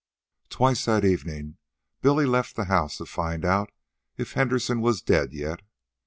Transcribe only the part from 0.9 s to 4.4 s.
evening Billy left the house to find out if